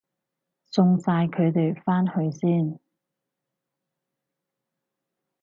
[0.71, 2.79] 送晒佢哋返去先